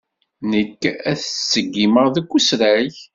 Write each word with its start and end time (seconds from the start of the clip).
Nekk 0.51 0.81
ad 1.09 1.17
t-ṣeggmeɣ 1.19 2.05
deg 2.15 2.27
usrag. 2.37 2.93